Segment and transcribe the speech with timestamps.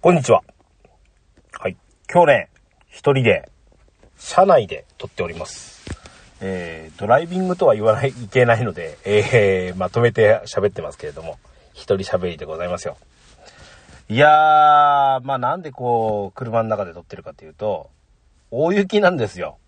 [0.00, 0.44] こんにちは。
[1.58, 1.76] はい。
[2.08, 2.50] 今日ね、
[2.86, 3.50] 一人で、
[4.16, 5.84] 車内で撮っております。
[6.40, 11.40] えー、ドライビングとは言わない、いけないので、えー、まとめて喋ってますけれども、
[11.72, 12.96] 一人喋りでございますよ。
[14.08, 17.90] いやー、まあなんでこう、車の中で撮ってるかというと、
[18.52, 19.58] 大雪なんですよ。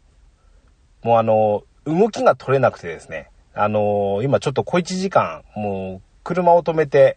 [1.03, 7.17] もうあの、動きが取れなくてですね、あの今ちょっと小1時間、もう車を止めて、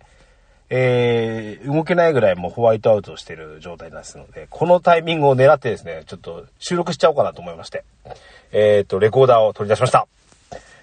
[0.70, 7.84] えー、動けないぐらいもうホワイトアウトしてる状態ですので、このタイミングを狙ってですね、ちょっと収録しちゃおうかなと思いまして、
[8.52, 10.08] えっ、と、レコーダーを取り出しました。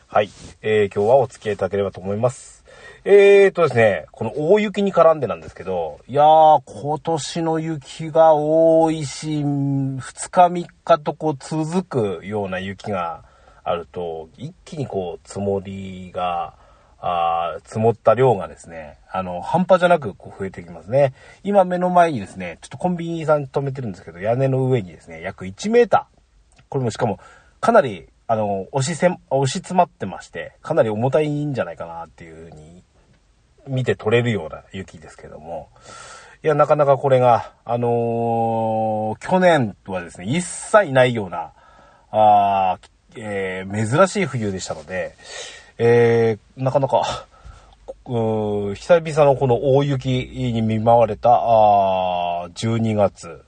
[0.07, 0.31] はい。
[0.63, 2.61] えー、今日はお付き合いいただければと思います。
[3.05, 13.25] えーとですね、この大雪に絡んでなんですけど、いやー、今年の雪が多いし、2日3日とこう続くような雪が
[13.65, 16.55] あると、一気にこう積もりが、
[17.03, 21.15] あ積もった量がですね、あの、半端じゃなくこう増えてきますね。
[21.43, 26.63] 今目の前にですね、ちょっとコンビニさん止めてるんですけど、屋根の上にですね、約1メーター。
[26.69, 27.19] これもしかも、
[27.61, 32.83] かなり、あの、押しせ、押し詰まってまして、かなり重たいんじゃないかなっていう風に、
[33.67, 35.69] 見て取れるような雪ですけども。
[36.43, 41.53] いや、なかなかこれが、あのー去年はですね、一切ないような、
[42.13, 42.79] あ
[43.17, 45.15] えー珍しい冬でしたので、
[45.83, 47.27] えーなかなか、
[48.05, 50.09] うー久々のこの大雪
[50.53, 53.41] に見舞われた、あ12月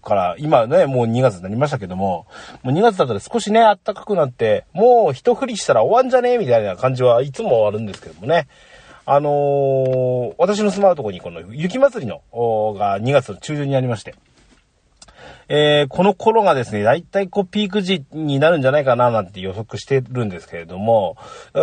[0.00, 2.26] から、今ね、もう2月になりましたけども、
[2.62, 6.34] もう2月だったら少しね、暖かくなって、もう一振りしたら終わんじゃね？
[6.34, 8.46] えみたいな感じはいつもあるんですけどもね。
[9.04, 12.22] あのー私の住まうとこにこの雪祭りの、
[12.78, 14.14] が2月の中旬にありまして、
[15.52, 21.16] えーこの頃がですね、だいたいこうピーク時になるんじゃないかななんて予測してるんですけれども、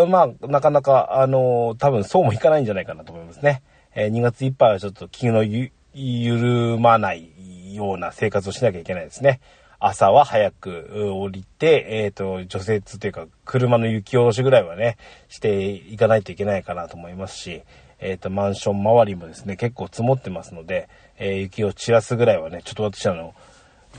[0.10, 3.64] まあ、なかなか、あのー多分そうもいかないんじゃないかなと思いますね。
[3.96, 5.46] えー2月いっぱいはちょっと気の
[5.94, 7.30] 緩まない
[7.74, 9.40] ような生活をしなきゃいけないですね。
[9.80, 14.98] 朝は早く降りて、えっ、と、除雪というか、車の雪下ろしぐらいはね、
[15.30, 17.62] していかないといけないかなと思いますし、
[18.00, 20.90] えっ、と、マンション周りもですね、結構積もってますので、
[21.20, 23.34] えー雪を散らすぐらいはね、ちょっと私あの、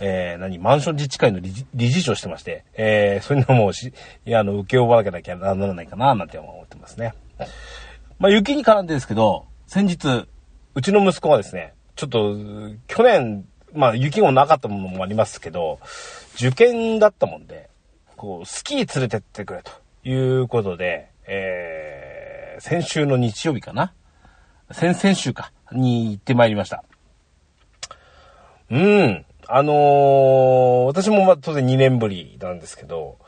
[0.00, 3.92] えー何、マンション自治会の理事理事長してまして、えーそういうのもし、
[4.26, 7.14] いや、あの、受け負わなきゃならないかな、なんて思ってますね。
[8.19, 10.26] まあ、雪に絡んでですけど、先日、
[10.75, 12.37] うちの息子がですね、ちょっと、
[12.87, 15.78] 去年、まあ、雪もなかったものもありますけど、
[16.34, 17.69] 受験だったもんで、
[18.16, 19.72] こう、スキー連れてってくれと
[20.08, 23.92] いうことで、えー、先週の日曜日かな？
[24.70, 26.82] 先々週か、に行ってまいりました。
[28.70, 29.25] うん。
[29.50, 33.19] あのー私もま当然2年ぶりなんですけど、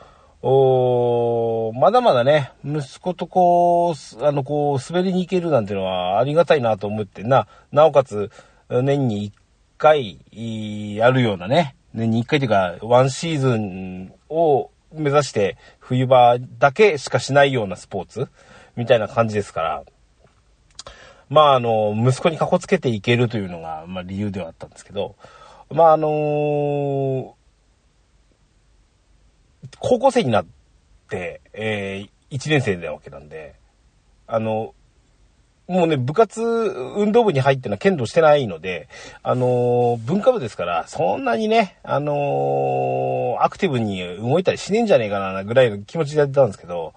[0.43, 8.29] おまだまだね、息子とこう、あの、こう、滑りに行けるなんてのはありがたいなと思ってな、なおかつ、
[8.69, 9.33] 年に1
[9.79, 18.27] 回、いやるようなね、年に1回というか、ワンシーズンを目指して、冬場だけしかしないようなスポーツ
[18.75, 19.83] みたいな感じですから、
[21.29, 25.15] まあ、あの、息子にかこつけていけるというのが、まあ、理由ではあったんですけど、
[25.73, 27.35] まあ、あの
[29.79, 30.45] 高校生になっ
[31.09, 33.55] て、えー、1年生なわけなんで、
[34.27, 34.73] あの、
[35.67, 38.89] もうね、部活、運動部に入ってのは剣道してないので、
[39.23, 46.93] あの文化部ですから、そんなにね、あのアクティブに動いたりしねえんじゃねえかな、ぐらいの気持ちでやってたんですけど、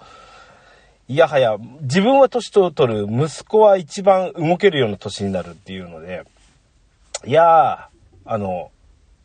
[1.07, 6.25] いやはや、自分は年を取る、息子は一番動けるような年になるっていうので、
[7.25, 7.94] いやー、
[8.25, 8.71] あの、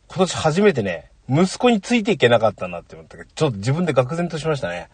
[0.08, 4.88] 今年初めてね、息子についていけなかったなって思ったけど、ちょっと自分で愕然としましたね。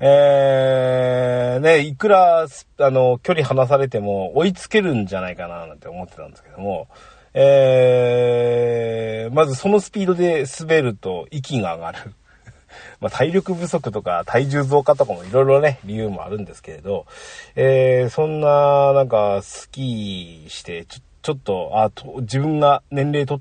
[0.00, 2.46] えー、ね、いくら、
[2.78, 6.88] あの、距離離されても追いつけるんじゃないかななんて思ってたんですけども、
[7.32, 12.14] えー、まずそのスピードで滑ると息が上がる。
[13.00, 17.06] まあ、体力不足とか体重増加とかもいろいろね、理由もあるんですけれど、
[17.54, 23.40] えー、そんな、なんか、スキーして、ちょ、ちょっと、あ、と、自分が年齢と、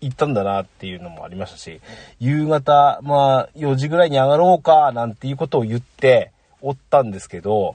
[0.00, 1.80] 行ったんだなっていうのもありましたし、
[2.20, 6.30] 夕方、まあ、4時ぐらいに上がろうか、なんていうことを言って、
[6.62, 7.74] おったんですけど、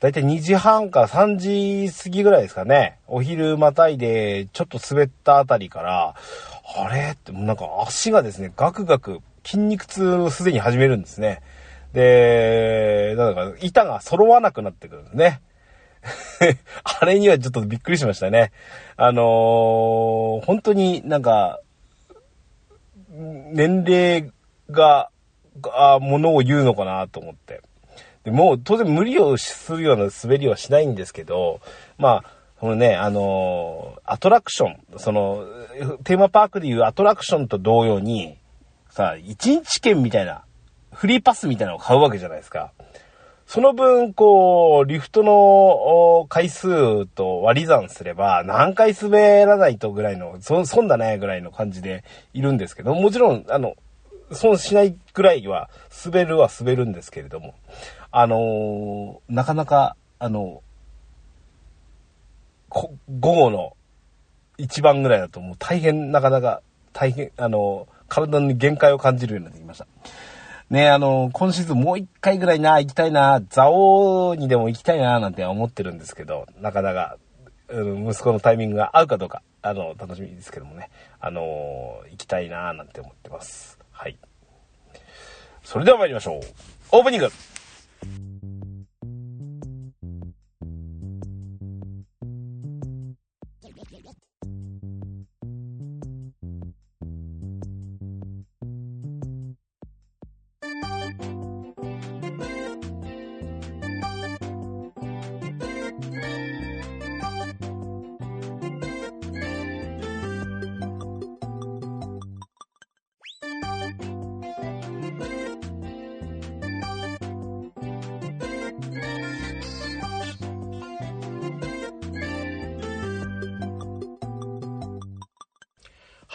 [0.00, 2.98] だいたい2時半か3時過ぎぐらいですかね。
[3.06, 6.14] お昼またいで、ちょっと滑ったあたりから、
[6.76, 7.12] あれ？
[7.12, 11.40] って、なんか足がですね、ガクガク、筋肉痛をすでに始めるんですね。
[11.94, 15.40] で、なんか、板が揃わなくなってくるんですね。
[17.00, 18.52] あれにはちょっとびっくりしましたね。
[18.96, 21.60] あのー本当になんか、
[23.10, 24.30] 年齢
[24.70, 25.10] が、
[25.60, 27.62] が、ものを言うのかなと思って。
[28.24, 31.60] でもう当然無理をするような滑りはしないんですけど、
[31.98, 35.44] まあ、このね、あのー、アトラクション、その、
[36.04, 38.38] テーマパークでいうアトラクションと同様に、
[38.88, 40.44] さ、一日券みたいな、
[40.92, 42.72] フリーパスみたいなのを買うわけじゃないですか。
[43.46, 53.74] その分、こう、リフトの回数と割り算すれば、何回滑らないとぐらいの、そ損だねぐらいの感じでいるんですけど、もちろん、あの、
[54.32, 55.68] 損しないぐらいは、
[56.04, 57.54] 滑るは滑るんですけれども、
[58.10, 60.62] あのー、なかなか、あの、
[62.70, 62.90] 午
[63.20, 63.76] 後の
[64.58, 66.62] 一番ぐらいだともう大変、なかなか
[66.92, 69.86] 大変、あの、体に限界を感じるようになってきました。
[70.70, 77.16] ね、あの、今シーズンもう一回ぐらいな、行きたいな、蔵王にでも行きたいな、なんて思ってるんですけど、なかなか、
[77.68, 80.90] うん、息子のタイミングが合うかどうか、あの、楽しみですけどもね、
[81.20, 83.78] あの、行きたいな、なんて思ってます。
[83.92, 84.16] はい。
[85.62, 86.40] それでは参りましょう。
[86.92, 87.30] オープニング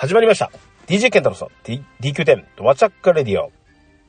[0.10, 0.50] 始まりました。
[0.88, 1.52] DJ ケンタロスの
[2.02, 3.52] DQ10 ドアチャックレディオ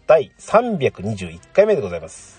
[0.06, 2.38] 第321回目でございます。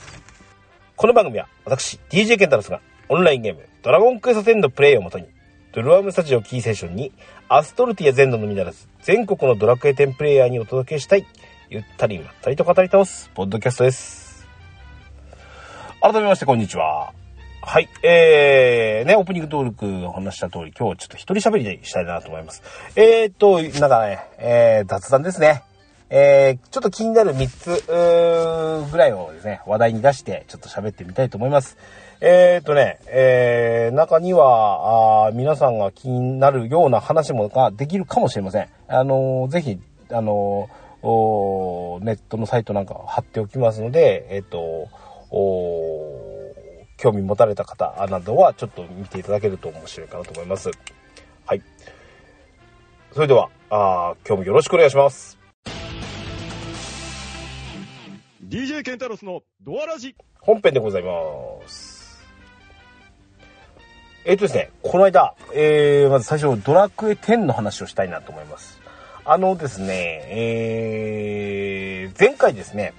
[0.95, 5.27] この番組は私、DJ ケンタロスがオンラインゲームドラゴンクエスト10のプレイをもとに
[5.73, 7.11] ドルアームスタジオキーセーションに
[7.49, 11.27] アストルティア全土のみならず全国のドラクエ10プレイヤーにお届けしたい
[11.69, 14.47] ゆったりまったりと語り倒すポッドキャストです。
[16.01, 17.13] 改めましてこんにちは。
[17.63, 17.87] はい。
[18.01, 22.63] えー、ね、オープニング登録お話した通り、今日はちょっと一人喋りでしたいなと思います。
[22.95, 25.61] えーと、なんかね、えー、雑談ですね。
[26.09, 31.77] えー、ちょっと気になる3つ、ぐらいをですね、話題に出して、ちょっと喋ってみたいと思います。
[32.19, 38.69] えーとね、えー、中には、あ皆さんが気になるような話もができるかもしれません。
[38.87, 39.79] あのー、ぜひ、
[40.09, 44.89] あのー、ネットのサイトなんか貼っておきますので、えっ、と、
[45.29, 46.30] お
[47.01, 50.69] 興味持たれた方などはちょっと見ていただけると面白いかなと思います。
[51.47, 51.61] はい。
[53.11, 55.39] それでは、あ今日もよろしくお願いします。
[58.47, 61.11] DJ ケンタロスのドアラジ本編でございま
[61.67, 62.21] す。
[64.23, 68.79] えっ、ー、とですね、この間、えー、まず最初ドラクエ10の話をしたいなと思います。
[69.25, 72.93] あのですね、えー、前回ですね、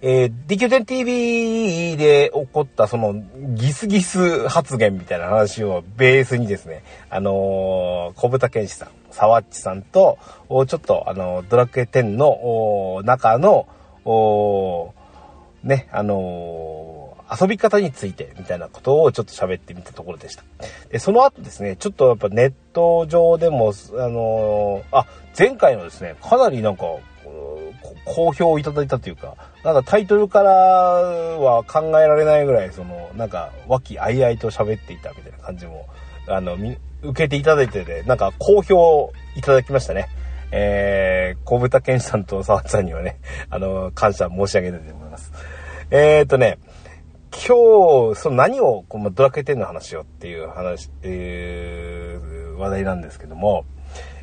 [0.00, 3.14] えー、DQ10TV で起こったその
[3.54, 10.18] ギスギス発言みたいな話をベースにですね、あのー、小豚健志さん、沢っちさんと、
[10.48, 13.66] ちょっとあのドラクエ10の中の、
[15.64, 20.44] ね、あのー、遊び方についてみたいなことをちょっと喋ってみたところでした。
[20.90, 25.06] で、その後ですね、ちょっとやっぱネット上でも、あのー、あ、
[25.36, 26.84] 前回のですね、かなりなんか、
[28.08, 35.86] 好評をいただいたというか、なんかタイトルからは考えられないぐらい、その、なんか、和気あいあいと喋っていたみたいな感じも、
[36.26, 36.56] あの、
[37.02, 40.08] 受けていただいてて、なんか好評いただきましたね。
[40.50, 45.32] えー、小豚健さんと沢田さんにはね、あの、感謝申し上げたいと思います。
[45.90, 46.58] えーとね、
[47.30, 53.64] 今日、その何を、このドラクエ10の話をっていう話、えー、話題なんですけども、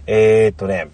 [0.08, 0.88] えーとね、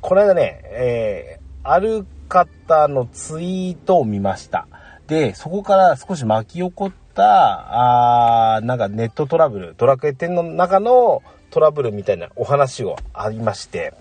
[0.00, 4.68] この間ね、えー、ある方のツイートを見ました。
[5.06, 13.94] で、そこから少し巻き起こった、あなんかネットトラブル、ドラクエ10の中のトラブルみたいなお話をありまして、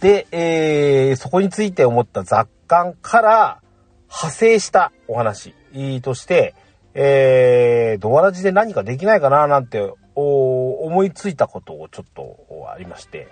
[0.00, 3.62] で、えー、そこについて思った雑感から
[4.08, 5.54] 派生したお話
[6.02, 6.54] として、
[6.94, 12.36] えー、ドアラジで何かできないかななんて思いついたことをちょっと
[12.72, 13.28] ありまして、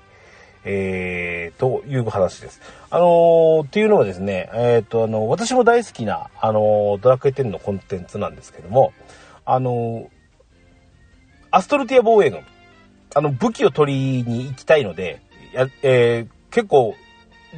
[0.65, 2.61] えー、という話です。
[2.91, 8.93] あのー、っていうのはですね、えっ、と、あの、私も大好きな、あのドラクエ10のコンテンツなんですけども、
[9.45, 10.09] あの
[11.51, 12.41] アストルティア防衛軍、
[13.15, 15.21] あの、武器を取りに行きたいので、
[15.53, 16.95] や、え結構、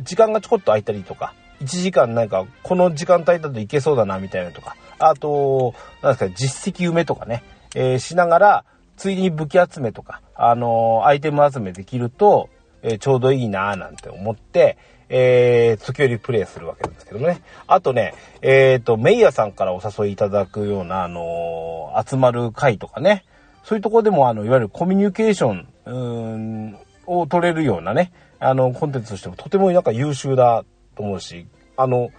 [0.03, 7.43] 時間がちょこっと空いたりとか、1時間なんか、この時間帯だといけそうだな、みたいなとか、あと、なんですか、実績埋めとかね、
[7.75, 8.65] えしながら、
[8.97, 12.49] ついに武器集めとか、あのアイテム集めできると、
[12.83, 14.77] え、ちょうどいいなーなんて思って、
[15.09, 17.43] えー、時折プレイするわけなんですけどね。
[17.67, 23.25] あとね、えっ、ー、と、メイヤさんからお誘いいただくような、あのー、集まる会とかね、
[23.65, 30.65] そういうとこでも、あの、いわゆるコミュニケーション、うん、を取れるようなね、あの、コンテンツとしてもとてもなんか優秀だ
[30.97, 31.47] と思うし、
[31.77, 32.11] あの、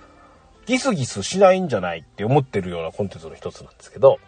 [0.65, 4.19] ギスギスしないんじゃないって思ってるようなコンテンツの一つなんですけど、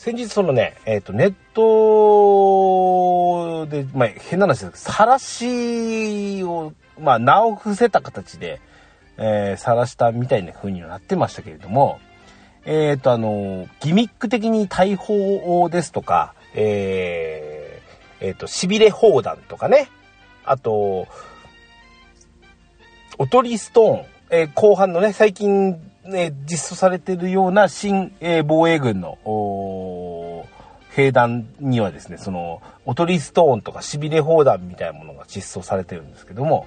[0.00, 8.62] 先日そのね、えっ、ー、と、ネットで、まあ、変な話ですけど、晒しを、まあ、名を伏せた形で、
[9.18, 12.00] えー、晒したみたいな風にはなってましたけれども、
[12.64, 19.90] えっ、ー、と、あの、ギミック的に大砲ですとか、えー、えっ、ー、と、痺れ砲弾とかね、
[20.46, 21.08] あと、
[23.18, 29.18] おとりストーン、えー、後半のね、最近、ね、実装されてるような新、えー、防衛軍の、
[30.90, 36.66] 兵団にはですね、その、おとりストーンとか痺れ砲弾みたいなものが実装されてるんですけども、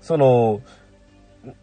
[0.00, 0.60] その、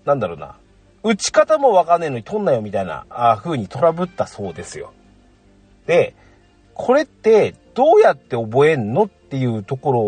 [0.06, 0.56] なんだろうな、
[1.04, 4.94] 打ち方もわかんねえのに取んなよみたいな、あ風にトラブったそうですよ。
[5.88, 6.16] で、
[6.74, 10.00] これってどうやって覚えんのっていうところ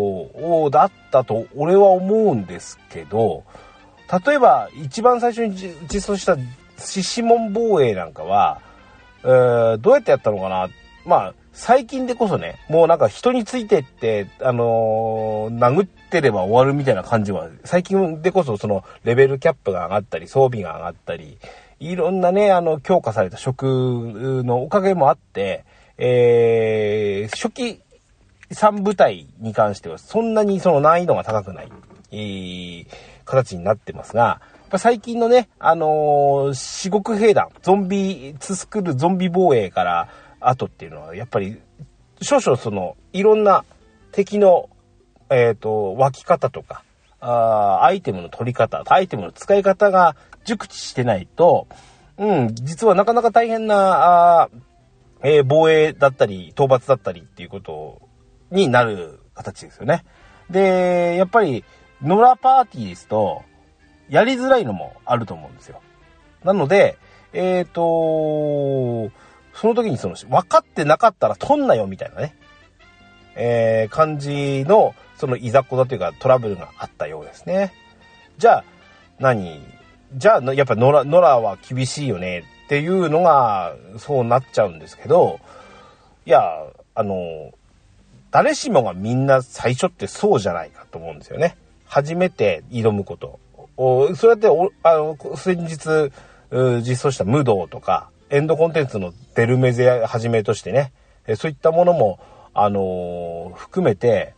[0.64, 3.44] をだったと俺は思うんですけど、
[4.26, 5.56] 例えば一番最初に
[5.92, 6.36] 実装した
[6.78, 8.60] 獅子門防衛なんかは、
[9.24, 10.68] えー、どうやってやったのかな
[11.04, 21.38] まあ、最近でこそね、もうなんか人についてって、あのー、殴ってれば終わるみたいな感じは、最近でこそそのレベルキャップが上がったり、装備が上がったり、
[21.80, 25.64] いろんなね、あの、強化された職のおかげもあって、
[25.96, 27.80] えー、初期
[28.50, 31.72] 3部隊に関してはそんなにその難易度が高くない、
[32.12, 32.86] えー、
[33.24, 34.42] 形になってますが、
[34.76, 40.08] 最近のね、あのー、四国兵団、ゾンビ、ツスクルゾンビ防衛から
[40.40, 41.60] 後っていうのは、やっぱり、
[42.20, 43.64] 少々その、いろんな
[44.12, 44.68] 敵の、
[45.30, 46.82] えっ、ー、と、湧き方とか、
[47.20, 51.66] あアイテムの取り方、アイテムの使い方が熟知してないと、
[52.18, 54.48] うん、実はなかなか大変な、あ
[55.22, 58.00] えー、防衛だったり、討伐だったりっていうこと
[58.50, 60.04] になる形ですよね。
[60.50, 61.64] で、やっぱり、
[62.02, 63.42] 野良パーティーですと、
[64.08, 65.80] やりづらいのもあると思うんですよ。
[66.44, 66.96] なので、
[67.32, 69.10] えっ、ー、と
[69.60, 72.36] その時にその、分かってなかったら取んなよみたいなね、
[73.34, 77.72] えー、感じの、そのいざこざというかトラブルがあったようですね。
[78.38, 78.64] じゃあ、
[79.18, 79.60] 何？
[80.14, 85.40] じゃあ、やっぱ野良、野良は厳しいよねっていうのが、そうなっちゃうんですけど、
[86.26, 86.40] いや、
[86.94, 87.52] あの、
[88.30, 91.56] 誰しもがみんな最初ってそうじゃないかと思うんですよね。
[91.86, 93.40] 初めて挑むこと。
[93.76, 94.48] おそうやって、
[94.82, 96.12] あの、先日、
[96.82, 100.92] 実装した無道とか、エンドコンテンツのデルメゼはじめとしてね、
[101.36, 102.18] そういったものも、
[102.54, 104.34] あのー、含めて、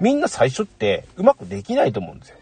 [0.00, 2.38] みんな最初ってうまくできないと思うんですよ。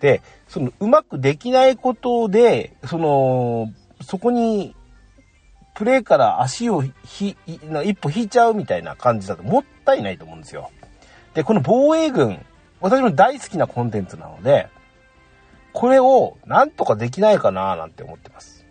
[0.00, 3.72] で、そのうまくできないことで、その、
[4.02, 4.74] そこに、
[5.74, 10.70] プレイから足をひ、一歩引いちゃうみたいな感じだともったいないと思うんですよ。
[11.34, 12.44] で、この防衛軍、
[12.80, 14.68] 私も大好きなコンテンツなので、
[15.72, 18.66] これをなんとかできないかななんて思ってます。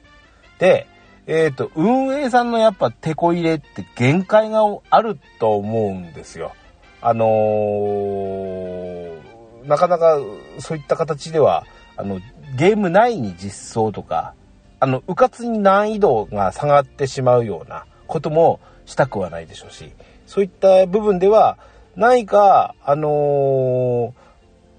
[0.59, 0.87] で、
[1.31, 6.53] えっ、ー、と、運営さんのやっぱ手こ入れって限界があると思うんですよ。
[7.01, 10.17] あのー、なかなか
[10.57, 11.67] そういった形では、
[11.97, 12.19] あの、
[12.57, 14.33] ゲーム内に実装とか、
[14.79, 19.91] あの、うかつに難易度が下がってしまうようなこともしたくはないでしょうし、
[20.25, 21.59] そういった部分では、
[21.95, 24.13] 何か、あのー、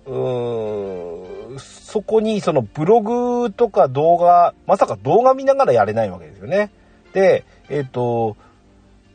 [0.07, 6.71] そこにそのブログとか動画、まさか動画見ながらやれないわけですよね。
[7.13, 8.37] で、えっ、ー、と、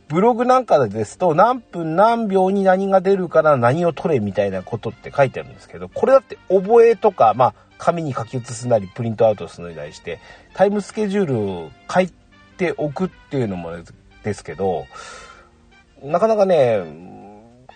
[0.08, 10.20] ブログなんかですと何分何秒に何が出るから何を取れみたいなことって書いてあるんですけど、これだって覚えとか、まあ、紙に書き写すなりプリントアウトするなりして、
[10.54, 12.12] タイムスケジュールを書い
[12.56, 13.72] ておくっていうのも
[14.22, 14.86] ですけど、
[16.02, 16.84] なかなかね、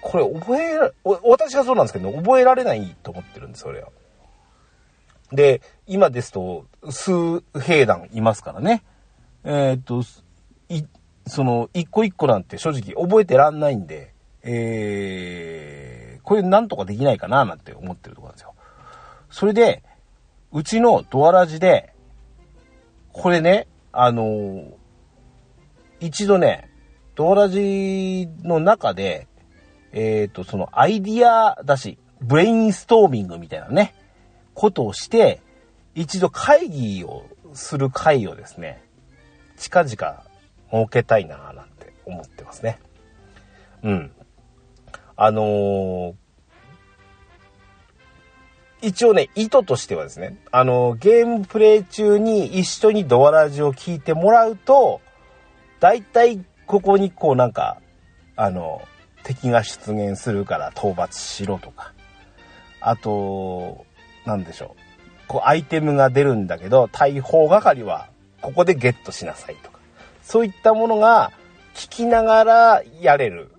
[0.01, 3.89] これ覚え、私がそうなんですけど、覚えられないと思ってるんです、それは。
[5.33, 8.83] で、今ですと、数兵団いますからね。
[9.45, 10.03] えー、っと、
[10.69, 10.85] い、
[11.27, 18.55] その、一個一個なんて正直覚えてらんないんで、えー、これなんとかできないかななんて思ってるところなんですよ。
[19.31, 19.83] それで、
[20.53, 21.93] うちのドアラジで、
[23.13, 24.73] これね、あのー、
[26.01, 26.71] 一度ね、
[27.15, 29.29] ドアラジの中で、
[29.93, 33.95] えっ、ー、と、そのアイディアだし、ブレインストーミングみたいなね、
[34.55, 35.41] ことをして、
[35.95, 38.83] 一度会議をする会をですね、
[39.57, 40.23] 近々
[40.71, 42.79] 設けたいなぁなんて思ってますね。
[43.83, 44.13] うん。
[45.17, 46.15] あのー、
[48.83, 55.03] 一応ね、意図としてはですね、あの、ゲームプレイ中に一緒にドアラジを聞いてもらうと、
[55.81, 57.81] 大体ここにこうなんか、
[58.37, 58.81] あの、
[59.25, 61.93] 敵が出現するから討伐しろとか、
[62.81, 63.85] あと、
[64.25, 64.81] なんでしょう。
[65.29, 68.09] こうアイテムが出るんだけど、大砲係は
[68.41, 69.79] ここでゲットしなさいとか、
[70.23, 71.33] そういったものが
[71.75, 73.53] 聞きながらやれる。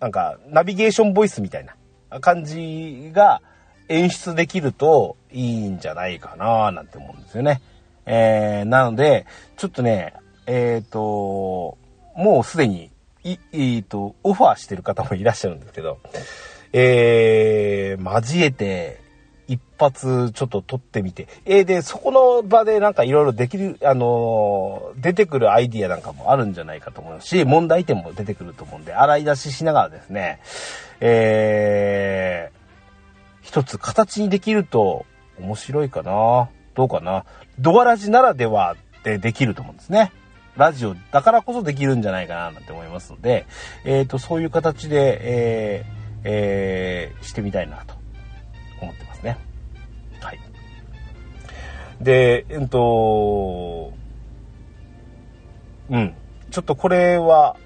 [0.00, 3.40] なんか、ナビゲーションボイスみたいな感じが、
[3.88, 7.60] 演出できるといいんじゃないかななんて思うんですよね。
[8.04, 10.14] えー、なので、ちょっとね、
[10.46, 11.78] えっ、ー、と、
[12.16, 12.90] もうすでに、
[13.32, 15.98] い、えー、と、オファーしてる方もいらっしゃるんですけど、
[16.72, 19.04] えー、交えて、
[19.48, 30.40] 一発ちょっと撮ってみて、えー、で、そこの場でなんかいろいろできる、あのー、出てくるアイディアなんかもあるんじゃないかと思うし、問題点も出てくると思うんで、洗い出ししながらですね、
[31.00, 32.56] えー、
[33.46, 35.06] 一つ形にできると
[35.38, 37.24] 面白いかなどうかな
[37.58, 40.12] ドアラジならではでできると思うんですね。
[40.56, 43.46] ラジオだからこそできるんじゃないかななんて思いますので、
[43.84, 47.94] えっ、ー、と、そういう形で、えー、えー、してみたいなと
[48.80, 49.38] 思ってますね。
[50.20, 50.40] はい。
[52.00, 53.92] で、えっ、と、
[55.90, 56.14] うん。
[56.50, 57.56] ちょっとこれは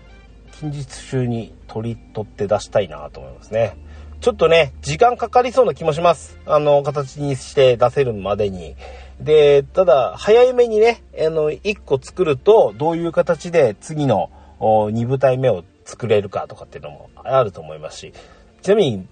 [0.59, 3.77] 近日中に取り取って出したいなと思いますね。
[4.21, 6.39] ちょっとね、時間かかりそうな気もします。
[6.45, 8.77] あの、形にして出せるまでに。
[9.21, 18.13] で、ただ、早めにね、あの、1個作ると、どういう形で次の2部隊目を作れるかとかっていうのもあると思いますし、
[18.63, 19.07] ちなみに、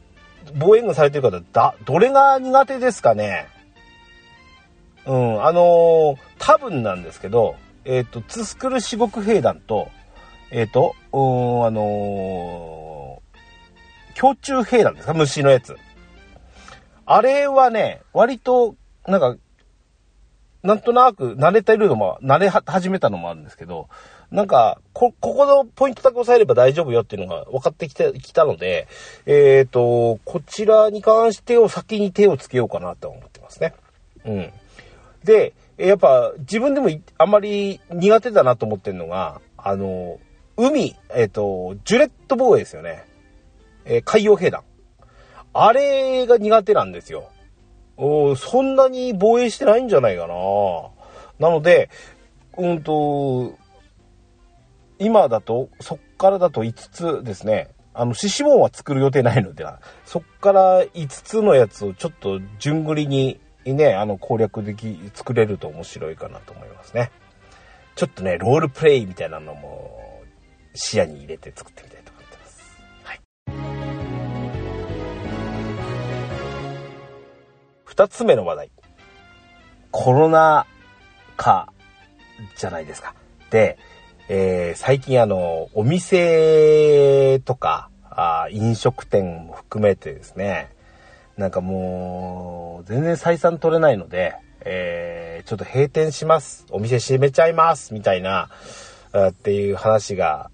[0.56, 3.48] 防衛軍されてる方、だ、どれが苦手ですかね？
[5.06, 9.90] うん、あのー、多分なんですけど、えっ、ー、と、ツスクル四国兵団と、
[10.50, 13.22] えっ、ー、と、うん、あの
[14.20, 15.14] 胸中兵なんですか？
[15.14, 15.76] 虫のやつ。
[17.04, 18.74] あれはね、割と、
[19.06, 19.36] なんか、
[20.68, 23.88] なんとなく慣れてるのも、慣れ始めたのもあるんですけど、
[24.30, 28.86] なんか、こ、ここのポイントだけ押さえれば大丈夫よっていうのが分かってきて、きたので、
[29.24, 33.72] えっ、ー、と、こちらに関してを先に手をつけようかなと思ってますね。
[34.26, 34.52] うん。
[35.24, 40.18] で、やっぱ自分でもあんまり苦手だなと思ってるのが、あの、
[40.58, 43.06] 海、えっ、ー、と、ジュレット防衛ですよね。
[43.86, 44.64] えー、海洋兵団。
[45.54, 47.30] あれが苦手なんですよ。
[47.98, 50.34] おそんなに防衛してないんじゃないかな。
[51.40, 51.90] なので、
[52.56, 53.58] うんと、
[54.98, 57.70] 今だと、そっからだと5つですね。
[57.94, 59.66] あの、獅子門は作る予定ないので、
[60.04, 67.10] そっから5つのやつをちょっと順繰りにね、あの、攻略でき、作れると面白いかなと思いますね。
[67.96, 70.22] ちょっとね、ロールプレイみたいなのも
[70.74, 71.97] 視野に入れて作ってみたい
[77.88, 78.70] 二つ目の話題。
[79.92, 80.66] コロナ
[81.38, 81.72] 禍
[82.58, 83.14] じゃないですか。
[83.48, 83.78] で、
[84.28, 90.68] えー、最近あの、お店とか、あ飲食店も含めてですね、
[91.38, 96.66] なんかもう、全然採算取れないので、えー、ちょっと閉店します。
[96.70, 97.94] お店閉めちゃいます。
[97.94, 98.50] みたいな、
[99.28, 100.50] っていう話が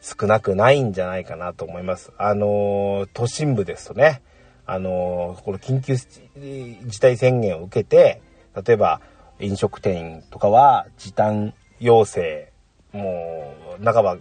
[0.00, 2.10] 少なくないんじゃないかなと思います。
[2.16, 4.22] あのー、都心部ですとね、
[4.68, 8.20] あの、この緊急事態宣言を受けて、
[8.66, 9.00] 例えば
[9.40, 12.52] 飲食店とかは時短要請、
[12.92, 14.18] もう、半ば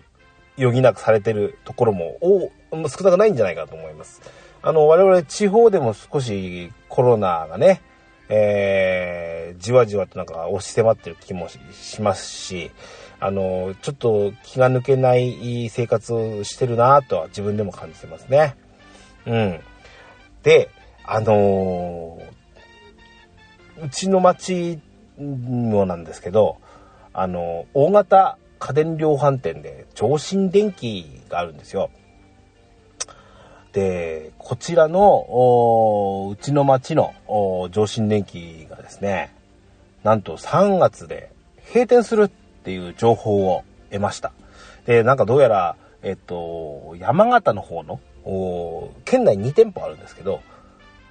[0.57, 2.17] 余儀なくされてるところも
[2.71, 4.21] 少なくないんじゃないかと思います。
[4.61, 7.81] あの、我々地方でも少しコロナがね、
[8.29, 12.71] えー、じわじわとなんか押し迫ってる気もしますし、
[13.19, 18.55] あの、ちょっと気が抜けない生活をしてるなとは自分でも感じてますね。
[19.25, 19.59] うん。
[20.47, 20.69] で、
[21.03, 24.79] あのー、うちの町
[25.19, 26.55] もなんですけど、
[27.11, 31.89] あのー、大型家電量販店で上新電気があるんですよ。
[33.73, 37.13] で、こちらの、うちの町の
[37.73, 39.35] 上新電気がですね、
[40.05, 41.29] なんと3月で
[41.73, 42.29] 閉店するっ
[42.63, 44.31] ていう情報を得ました。
[44.85, 47.99] で、なんかどうやら、えっと、山形の方の
[49.05, 50.41] 県内2店舗あるんですけど、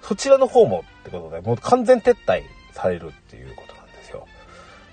[0.03, 4.27] そちらの方もってことで、もう完全撤退されるっていうことなんですよ。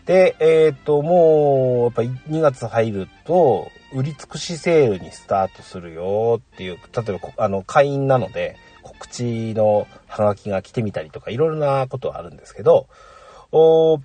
[0.05, 12.87] で、えっ、と、もう、やっぱり2月入ると、売り尽くしセールにスタートするよっていう、例えば、あの、会員なので、告知のハガキが来てみたりとか、いろいろなことはあるんですけど、
[13.51, 13.99] お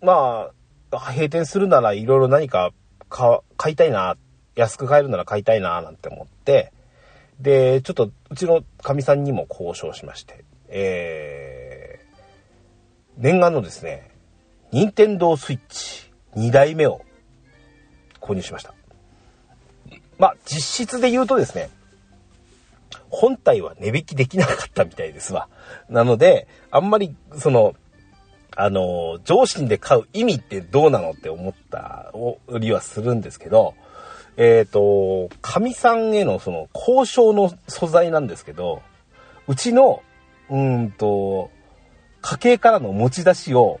[0.00, 0.50] ま
[0.90, 2.72] あ、閉店するならいろいろ何か
[3.56, 4.16] 買いたいなっ、
[4.58, 6.72] 安く買えるなら買いたいな、なんて思って、
[7.38, 14.10] で、ちょっとうちのかみさんにも交渉しまして、えー、念願のですね、
[14.72, 17.02] 任天堂スイッチ2代目を
[18.20, 18.74] 購入しました。
[20.18, 21.70] まあ、実質で言うとですね、
[23.10, 25.48] 本体は値引きできなかったみたいですわ。
[25.88, 27.76] なので、あんまり、その、
[28.56, 32.12] あの、上心で買う意味ってどうなのって思った
[32.58, 33.76] りはするんですけど、
[34.38, 38.82] えっ、ー、と、神さんへのその交渉の素材なんですけど、
[39.48, 40.00] うちの、
[40.48, 41.50] うんと、
[42.22, 43.80] 家計からの持ち出しを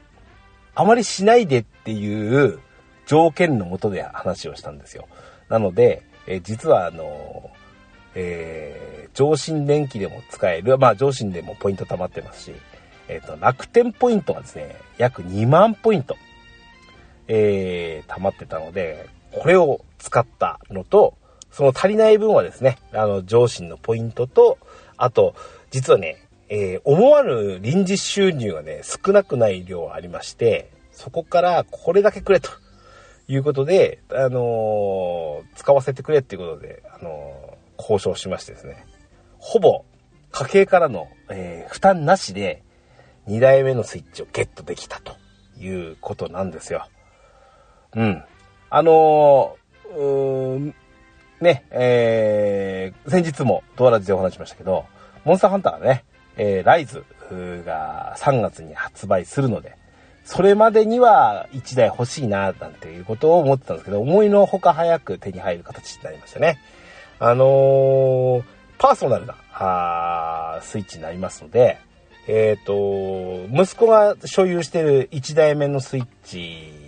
[0.74, 2.58] あまりしないでっていう
[3.06, 5.06] 条件のもとで話をしたんですよ。
[5.48, 7.50] なので、えー、実はあの、
[8.16, 12.52] えー、上新電気でも使える、まあ上新でもポイント貯まってますし、
[13.06, 16.16] えっ、と、楽天ポイントがですね、約2万ポイント、
[17.28, 21.16] え、溜まってたので、これを使ったのと、
[21.50, 24.58] その足りない分はですね、あの、上司のポイントと、
[24.96, 25.34] あと、
[25.70, 32.50] 実はね、えー、思わぬ臨時収入がね、少なくない量ありまして、そこからこれだけくれと
[33.28, 38.84] いうことで、あのー、使わせてくれっていうことで、あのー、交渉しましてですね、
[39.38, 39.84] ほぼ
[40.30, 42.62] 家計からの、え負担なしで、
[43.28, 45.16] 2台目のスイッチをゲットできたと
[45.58, 46.88] いうことなんですよ。
[47.94, 48.24] うん。
[48.70, 50.74] あのー、
[51.40, 54.84] ね、えー、先日もドアラジでお話しましたけど、
[55.24, 56.04] モンスターハンターがね、
[56.36, 57.04] えー、ライズ
[57.64, 59.76] が3月に発売するので、
[60.24, 66.58] それまでには1台欲しいな、なんていうことを思ってたんですけど、思いのほか早く手に入る形になりましたね。
[67.18, 68.42] あのー、
[68.78, 71.78] パーソナルな、あスイッチになりますので、
[72.26, 76.87] えっ、ー、と、息子が所有してる1台目のスイッチ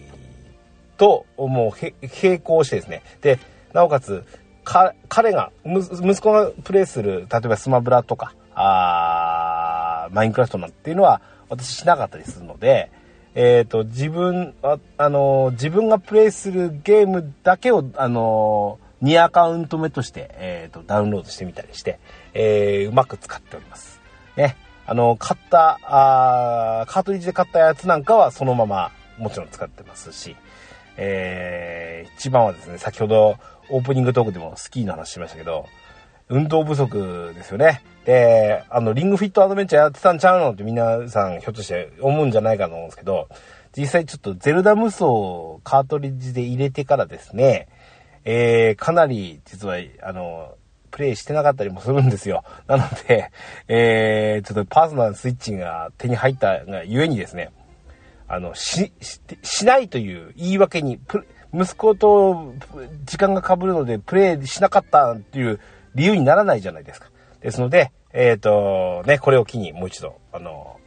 [1.00, 3.38] と、もう並行してですね、で、
[3.72, 4.22] なおかつ、
[4.64, 12.92] か、彼が、息子がプレイする、例えばスマブラとか、あマインクラフトなんていうのは、私しなかったりするので、
[13.34, 21.98] えっ、ー、と、自分、あ、あの、自分がプレイするゲームだけを、あの、2アカウント目として、えっ、と、ダウンロードしてみたりして、
[22.34, 24.02] えー、うまく使っております。
[24.36, 24.58] ね。
[24.84, 30.34] あの、買った、あカートリッジで買ったやつなんかはそのままもちろん使ってますし、
[31.02, 33.38] えー、一番はですね、先ほど
[33.70, 35.66] オープニングトークでもスキーの話しましたけど、
[36.28, 37.82] 運動不足ですよね。
[38.04, 43.28] で、あの、リングフィットアドベンチャーやってたんちゃうのって皆さんひょっとして思うんじゃないかと思うんですけど、
[43.76, 45.06] 実際ちょっとゼルダ無双
[45.64, 47.68] カートリッジで入れてからですね、
[48.24, 50.54] えー、かなり実は、あの、
[50.90, 52.44] プレイしてなかったりもするんですよ。
[52.66, 53.30] なので、
[53.68, 57.52] えー、ちょっとパーソナルスイッチが手に入ったがゆえにですね、
[58.30, 58.92] あの、し、
[59.42, 61.00] しないという言い訳に、
[61.52, 62.54] 息子と
[63.04, 65.58] 時間が被るのでプレイしなかったっていう
[65.96, 67.08] 理由にならないじゃないですか。
[67.40, 70.78] ですので、えっ、ー、と、ね、これを機にもう一度、あの、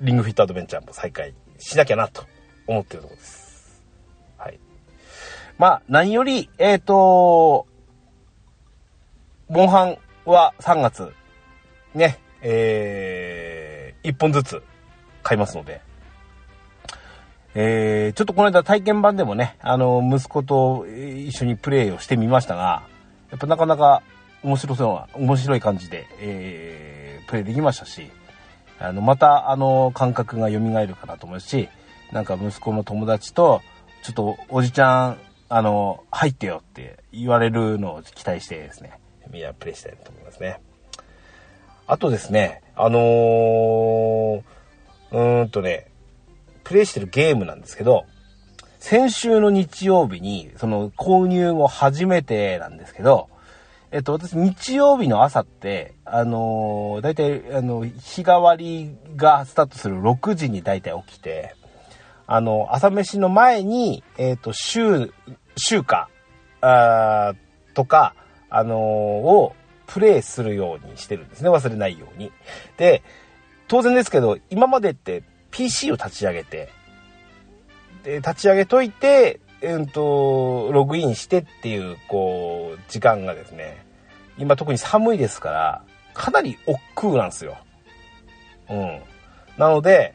[0.00, 2.24] リングフィットアドベンチャーも再開しなきゃなと
[2.66, 3.80] 思ってるところです。
[4.36, 4.58] はい。
[5.58, 7.68] まあ、何より、えっ、ー、と、
[9.48, 11.12] モンハンは3月、
[11.94, 14.60] ね、えー、1本ずつ
[15.22, 15.88] 買いますので、
[17.54, 22.82] えー、ちょっとこの間体験版でもね、あの、息子と一緒にプレイをしてみましたが、
[23.30, 24.02] やっぱなかなか
[24.42, 28.10] 面白そうな、面白い感じで、えー、プレイできましたし、
[28.78, 31.68] あの、また、あの、感覚が蘇るかなと思うし、
[32.12, 33.60] なんか息子の友達と、
[34.02, 38.92] ちょっとおじちゃん、あの、入ってよって言われるのを期待してですね、
[39.30, 40.60] みんなプレイしたいと思いますね。
[41.86, 44.42] あとですね、あのー、
[45.10, 45.89] うーんとね、
[46.64, 48.04] プレイしてるゲームなんですけど、
[48.78, 53.28] 先週の日曜日に、その購入後初めてなんですけど、
[53.92, 61.56] えっと、私、日曜日の朝って、あのー、大体、あの、日替わりがスタートする6時に大体起きて、
[62.26, 65.12] あの、朝飯の前に、えっと、週、
[65.56, 66.08] 週か、
[66.60, 67.34] あ
[67.74, 68.14] とか、
[68.48, 69.56] あのー、を
[69.88, 71.50] プレイするようにしてるんですね。
[71.50, 72.30] 忘れないように。
[72.76, 73.02] で、
[73.66, 76.68] 当然ですけど、今までって PC を立ち上げて、
[78.04, 83.84] で、立ち上げといて、うんと、ログインしてっていう、こう、時間がですね、
[84.38, 85.82] 今特に寒いですから、
[86.14, 87.58] かなり億劫なんですよ。
[88.70, 89.00] うん。
[89.58, 90.14] なので、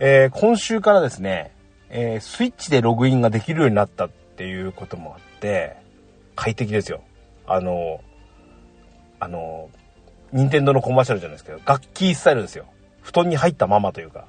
[0.00, 1.52] えー、今週からですね、
[1.88, 5.76] えー、スイッチでログインができるようになったっていうこともあって、
[6.34, 7.02] 快適ですよ。
[7.46, 8.00] あの、
[9.20, 9.68] あの、
[10.32, 12.64] 任天堂のコマーシャルじゃないですけど、楽器スタイルですよ。
[13.02, 14.26] 布団に入ったままというか。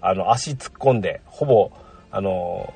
[0.00, 1.72] あの、足突っ込んで、ほぼ、
[2.10, 2.72] あの、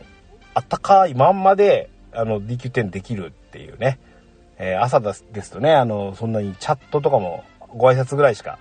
[0.54, 3.98] あったかいまんまで、あの、DQ10 できるっていうね。
[4.58, 7.44] えー、朝ですとね、あの、そんなにチャットとかも
[7.76, 8.58] ご挨拶ぐらいしか、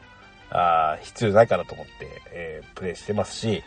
[0.50, 3.64] あ必要ないかなと思って、えー、プレイしてますし、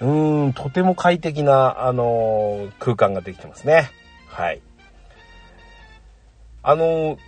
[0.00, 3.90] うーん、とても快適な、あのー、空間ができてますね。
[4.26, 4.62] はい。
[6.62, 7.18] あのー、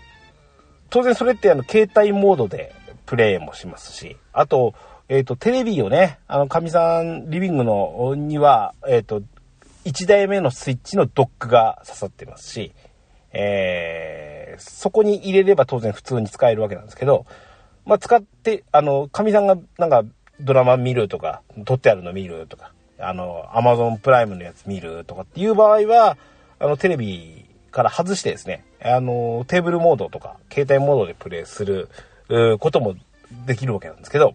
[0.91, 2.75] 当然それってあの、携帯モードで
[3.07, 4.75] プレイもしますし、あと、
[5.13, 9.21] えっ、ー、と、テレビをね、あの、かみさんリビングのには、えっ、と、
[9.85, 12.73] 1台目のスイッチのドックが刺さってますし、
[13.35, 17.27] えー、そこに入れれば当然普通に使えるわけなんですけど、
[17.85, 20.03] まあ、使って、あの、かみさんがなんか
[20.41, 26.17] ドラマ見るとか、撮ってあるの見るとか、あの、アマゾンプライムのやつ見るとかっていう場合は、
[26.59, 31.91] あの、テレビから外してですね、あの、テーブルモードとか、携帯モードでプレイする
[32.61, 32.95] ことも
[33.45, 34.33] できるわけなんですけど、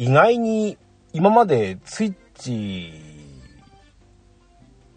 [0.00, 0.78] 意外に
[1.12, 2.90] 今までスイッチ、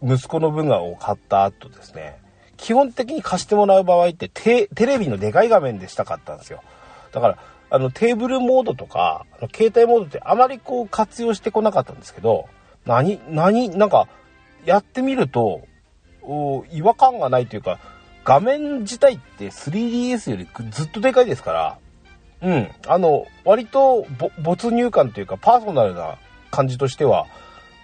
[0.01, 2.21] 息子の分がを買った後ですね、
[2.55, 6.63] 基本的に貸してもらう場合ってテレビのでかい画面でしたかったんですよ。
[7.11, 7.37] だから、
[7.69, 12.47] あのテーブルモードとか、あの携帯モードってあまりこう活用してこなかったんですけど、
[12.85, 14.07] 何、何、なんか、
[14.63, 15.67] やってみると、
[16.71, 17.77] 違和感がないというか、
[18.23, 21.77] 画面自体って 3DS よりずっとでかいですから、
[22.43, 24.06] うん、あの、割と
[24.41, 26.17] 没入感というかパーソナルな
[26.51, 27.25] 感じとしては、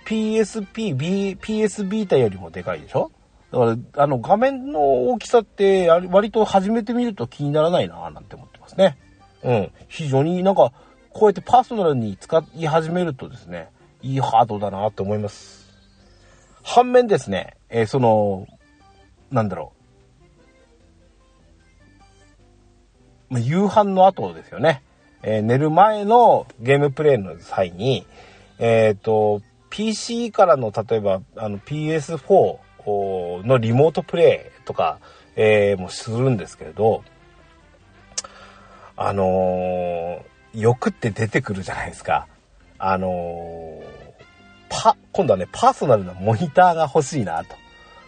[0.06, 3.12] PSP、B、PS ビータよりもでかいでしょ？
[3.52, 8.98] だから、あの、画面の大きさって、割と始めてみると気にならないなぁなんて思ってますね。
[9.44, 9.72] うん。
[9.88, 10.74] 非常になんか、
[11.12, 13.70] こうやってパーソナルに使い始めるとですね、
[14.02, 15.68] いいハードだなって思います。
[16.64, 18.46] 反面ですね、えー、その、
[19.32, 19.79] なんだろう。
[23.30, 24.82] ま夕飯の後ですよね。
[25.22, 28.06] えー、寝る前のゲームプレイの際に、
[28.58, 35.00] えっ、ー、と、PC からの、例えば、あの、PS4 のリモートプレイとか、
[35.36, 37.04] えー、もするんですけれど、
[38.96, 42.28] あの、欲って出てくるじゃないですか。
[42.78, 43.84] あのー、
[44.70, 47.56] パ、今度はね、パーソナルなモニターが欲しいなと。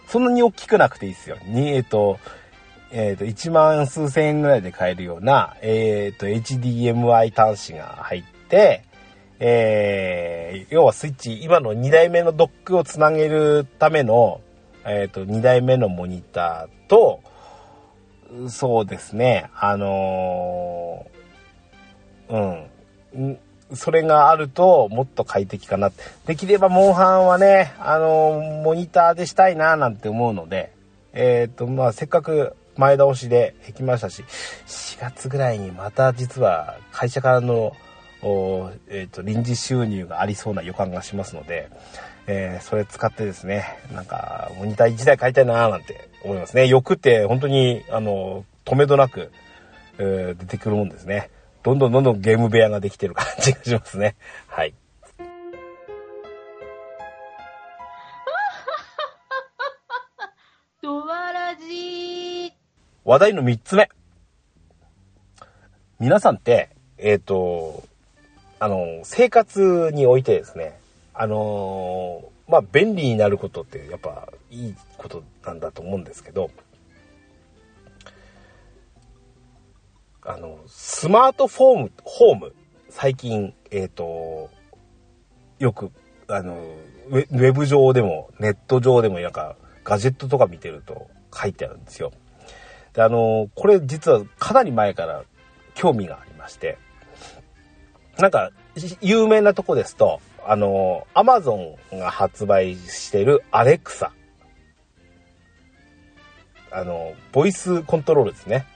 [0.08, 1.38] そんなに大きくなくていいですよ。
[1.46, 2.18] に、えっ、と、
[2.92, 8.84] えっ、ー、と、1万数千円ぐらいで買えるような、えっ、ー、と、HDMI 端子が入って、
[9.40, 14.40] えー、要はスイッチ、今の2台目のドックをつなげるための、
[14.84, 17.20] えっ、と、2台目のモニターと、
[18.48, 21.06] そうですね、あの
[22.28, 23.38] うん。
[23.74, 25.90] それがあるともっと快適かな。
[26.26, 30.72] できればモンハンはね、あのモニターでしたいななんて思うので、
[31.12, 34.24] えっ、ー、と、まあ、せっかく前倒しで行きましたし、
[34.66, 37.74] 4月ぐらいにまた実は会社からの、
[38.22, 41.68] えっ、ー、と、臨時収入がありそうな予感がしますので、
[42.26, 46.66] えー、それ使ってですね、なんか、モニター1台買いたいなーなんて思いますね。
[46.68, 49.32] 欲って本当に、あの、止めどなく、
[49.98, 51.30] えー、出てくるもんですね。
[51.62, 54.16] どんどんどんどんゲーム部屋ができてる感じがしますね。
[54.46, 54.74] はい。
[63.04, 63.88] 話題の3つ目。
[65.98, 67.82] 皆さんって、えっ、ー、と、
[68.60, 70.78] あの、生活においてですね、
[71.12, 76.50] あのまあ、便利になることってやっぱいいことなんだと思うんですけど、
[80.24, 82.54] あの、スマートフォーム、ホーム、
[82.88, 84.48] 最近、えっ、ー、と、
[85.58, 85.90] よく、
[86.28, 86.56] あの
[87.10, 92.12] ウェブ上でも、ネット上でも、なんか、ガジェットとか見てると書いてあるんですよ。
[92.94, 95.22] で、あの、これ実はかなり前から
[95.74, 96.78] 興味がありまして、
[98.18, 98.50] なんか、
[99.00, 104.12] 有名なとこですと、あの、アマゾンが発売してるアレクサ。
[106.70, 108.66] あの、ボイスコントロールですね。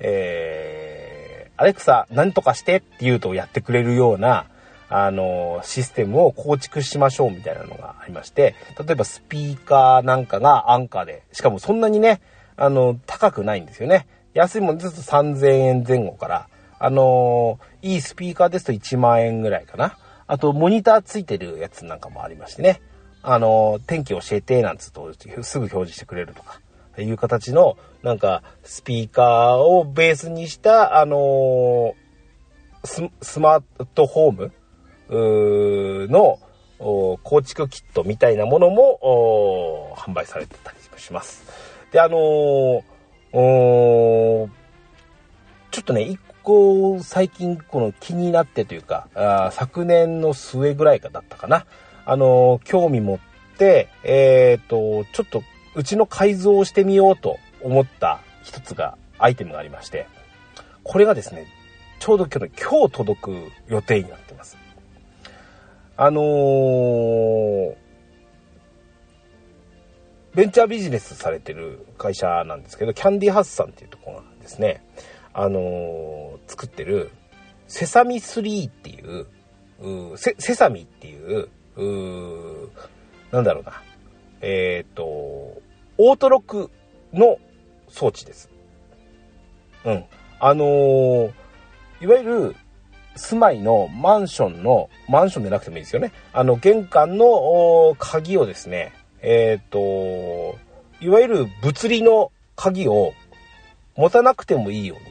[0.00, 4.46] えー、アレクサ、何とかしてって言うとやってくれるような、
[4.90, 12.20] あの、システムを構築しましょうみたいなのがありまして、例えばスピーカーなんかが安価で、しかもそんなにね、
[12.58, 14.06] あの、高くないんですよね。
[14.34, 16.48] 安いものずつ3000円前後から、
[16.80, 19.96] あのいいスピーカーですと1万円ぐらいかな。
[20.26, 22.82] あと、モニターついてるやつなんかもありましてね。
[23.22, 26.60] あの天気教えて、なんつうと、すぐ表示してくれるとか。
[26.98, 33.62] いう形の、なんか、スピーカーをベースにした、あのー、スマー
[33.94, 36.38] トフォームの
[37.22, 41.44] 構築キットみたいなものも販売されてたりします。
[41.92, 42.82] で、あのー、
[45.70, 51.66] ちょっとね、一個最近この気になってというか、あ昨年の末ぐらいかだったかな。
[52.04, 53.18] あのー、興味持っ
[53.58, 55.42] て、えっ、ー、と、ちょっと
[55.74, 60.06] うちの改造をしてみようと思った一つが、アイテムがありまして、
[60.84, 61.46] これがですね、
[61.98, 63.36] ちょうど今日、今日届く
[63.68, 64.56] 予定になってます。
[65.96, 67.74] あのー、
[70.34, 74.84] ベンチャービジネスされてる会社なんですけど、キャンディハッサンっていうところがですね、
[75.32, 77.10] あのー、作ってる、
[77.66, 79.26] セサミ3っていう、
[80.12, 82.70] うセセサミっていう、う
[83.30, 83.82] なんだろうな、
[84.40, 86.70] えっ、ー、と、オートロック
[87.12, 87.38] の
[87.88, 88.50] 装置です。
[89.84, 90.04] うん。
[90.40, 91.32] あのー、
[92.00, 92.56] いわゆる、
[93.16, 96.12] 住まいのマンションの、マンションでなくてもいいですよね。
[96.32, 100.58] あの、玄関の鍵をですね、えっ、ー、と、
[101.00, 103.12] いわゆる物理の鍵を
[103.96, 105.04] 持たなくてもいいように、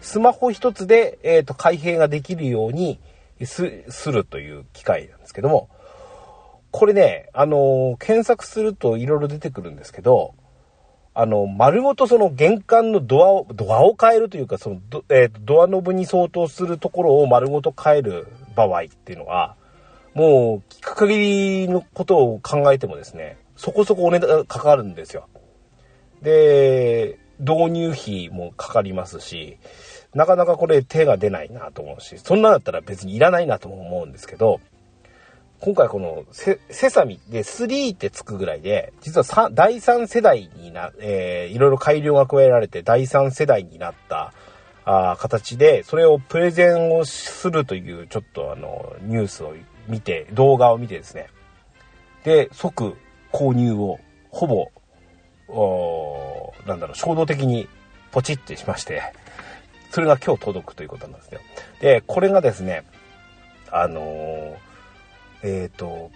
[0.00, 2.98] スマホ一つで、えっ、ー、と、開閉ができるように
[3.44, 5.68] す、するという機械なんですけども、
[6.70, 10.34] これね、あの検索すると色々出てくるんですけど、
[11.14, 19.56] あの、丸ごとその玄関のドアを、ドアを変えるというか、そのド、えー、ドアノブに相当するところを丸ごと変える場合っていうのは、
[20.12, 21.18] もう、聞く限
[21.64, 25.28] りのことを考えてもですね、そこそこお値段がかかるんですよ。
[26.22, 29.58] で、導入費もかかりますし、
[30.14, 34.60] なかなかこれ手が出ないなと思うし、そんなだったら別にいらないなとも思うんですけど、
[35.60, 36.58] 今回このセ
[36.90, 44.32] サミで3ってつくぐらいで、実は第3世代にな、えー、いろいろ改良が加えられて第3世代になった
[44.84, 49.54] あ形で、それをプレゼンをするというちょっとあの、ニュースを
[49.88, 51.28] 見て、動画を見てですね。
[52.24, 52.96] で、即
[53.36, 53.98] 購入を
[54.30, 54.70] ほぼ、
[56.66, 57.68] なんだろう、衝動的に
[58.12, 59.02] ポチってしまして、
[59.90, 61.40] それが今日届くということなんですよ。
[61.80, 62.84] で、これがですね、
[63.70, 64.66] あのー
[65.42, 66.10] えっ、ー、と、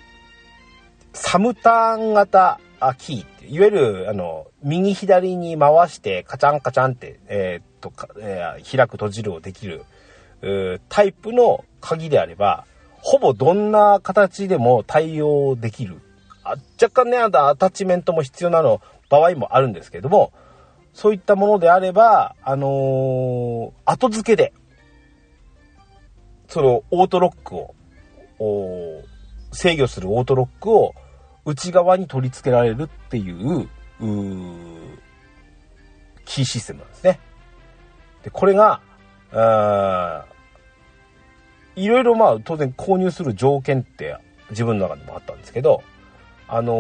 [1.13, 2.61] サムターン型
[2.99, 9.85] キーって、いわゆる、あの、右左に回してカチャンカチャンって、えっ、ー、と、えー、開く閉じるをできる、
[10.89, 12.65] タイプの鍵であれば、
[12.99, 16.01] ほぼどんな形でも対応できる。
[16.81, 20.33] 若干ね、あとアタッチメントも必要なの場合もあるんですけども、
[20.93, 24.53] そういったものであれば、あのー、後付けで、
[26.49, 27.75] そのオートロックを、
[29.53, 30.95] 制御するオートロックを
[31.45, 33.69] 内側に取り付けられるっていう、う
[36.25, 37.21] キーシステムなんですね。
[38.23, 38.81] で、これが、
[41.77, 44.17] いろいろまあ当然購入する条件って
[44.51, 45.83] 自分の中でもあったんですけど、
[46.51, 46.77] あのー、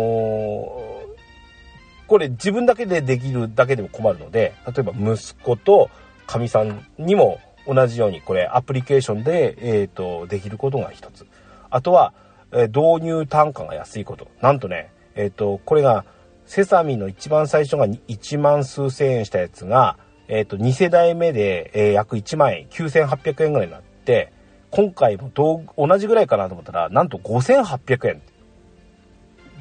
[2.09, 5.90] これ自分だけでできるだけでも困るので、例えば息子と
[6.26, 11.26] かみさんにも同じようにこれアプリケーションで、えっ、ー、と、できることが一つ。
[11.70, 12.12] あとは、
[12.52, 14.26] え導入単価が安いこと。
[14.40, 16.04] なんとね、えっ、ー、と、これが、
[16.46, 24.33] セサミの一番最初が1万数千円したやつが、えっ、ー、と、2世代目で、えー、約1万円、9800円ぐらいになって、
[24.70, 28.22] 今回も同同じぐらいかなと思ったら、なんと5800円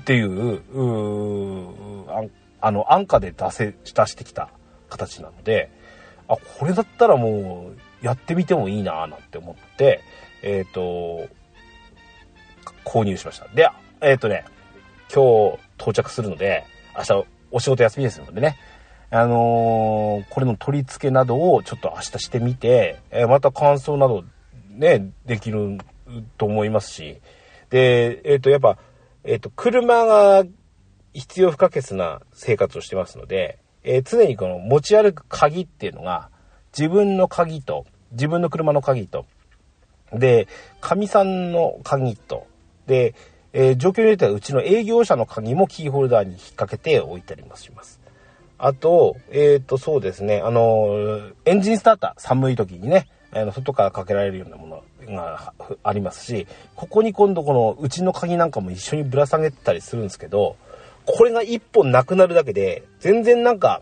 [0.09, 2.23] っていう、うあ
[2.61, 4.49] あの、安価で出せ、出してきた
[4.89, 5.69] 形なので、
[6.27, 10.01] あ、これだったらもう、やってみてもいいなぁなんて思って、
[10.41, 11.29] えっ、ー、と、
[12.83, 13.47] 購入しました。
[13.49, 13.69] で、
[14.01, 14.45] えっ、ー、とね、
[15.13, 16.65] 今日到着するので、
[16.97, 18.57] 明日お仕事休みですのでね、
[19.11, 24.23] あのー、これの取り付けなどをちょっと明日してみて、え、また感想など
[24.71, 25.77] ね、できる
[26.39, 27.21] と思いますし、
[27.69, 28.79] で、えっ、と、やっぱ、
[29.29, 30.43] えっ、と、車が
[31.13, 36.31] 必要不可欠な生活をしてますので、え常にこの持ち歩く鍵っていうのが、
[36.75, 39.27] 自分の鍵と、自分の車の鍵と、
[40.11, 40.47] で、
[40.81, 42.47] 神さんの鍵と、
[42.87, 43.13] で、
[43.53, 48.01] えー、状況によってはうちの営業者の鍵もキーホルダーに引っ掛けて置いたりもします。
[48.57, 54.83] あと、えっ、ー、と、そうですね、あの、エンジンスターター、寒い時にね、あの外からかけられるようなもの
[55.15, 60.55] がありますし、ここに今度このうちの鍵なんかも一緒にぶら下げてたりするんですけど、
[61.05, 63.81] これが一本なくなるだけで、全然なんか、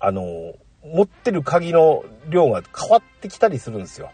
[0.00, 4.10] あの、持ってる鍵の量が変わってきたりするんですよ。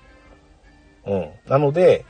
[1.07, 1.31] うん。
[1.47, 2.05] なので、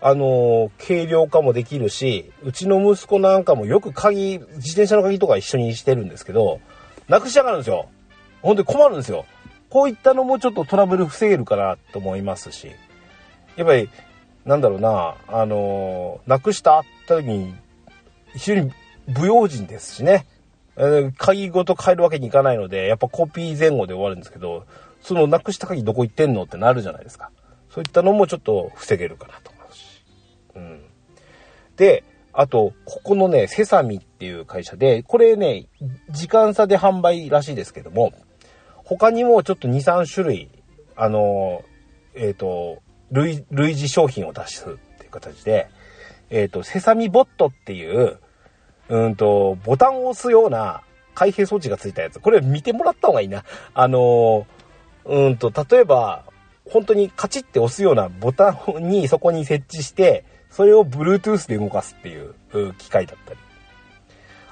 [0.00, 6.60] あの軽量化もできるし、うちの息子なんかもよく鍵、自転車の鍵とか一緒にしてるんですけど、
[7.08, 7.88] なくしやがるんですよ。
[8.40, 9.26] 本当に困るんですよ。
[9.70, 12.70] こういったのもちょっとトラブル防げるかなと思いますし、
[13.58, 13.90] やっぱり、
[14.44, 17.54] なんだろうな、あのなくしたった時に、
[18.34, 18.72] 非常に
[19.12, 20.26] 不用心ですしね、
[20.76, 24.64] えー、鍵ごと変えるわけにいかないので、やっぱコピー前後で終わるんですけど、
[25.02, 27.32] そのなくした鍵どこ行ってんのってなるじゃないですか。
[27.68, 30.04] そういったのもちょっと防げるかなと思いますし。
[30.54, 30.80] うん。
[31.76, 35.66] で、あと、ここのね、セサミっていう会社で、これね、
[36.10, 38.12] 時間差で販売らしいですけども、
[38.76, 40.48] 他にもちょっと2、3種類、
[40.94, 41.64] あの、
[42.14, 42.82] えっ、と、
[43.12, 45.68] 類、類似商品を出すっていう形で、
[46.30, 48.18] えっ、と、セサミボットっていう、
[48.88, 50.82] うんと、ボタンを押すような
[51.14, 52.20] 開閉装置がついたやつ。
[52.20, 53.44] これ見てもらった方がいいな。
[53.74, 54.46] あの、
[55.04, 56.24] うんと、例えば、
[56.70, 62.34] 本当にカチッて押すようなボタンにそこに設置して、それを Bluetooth で動かすっていう
[62.74, 63.40] 機械だったり。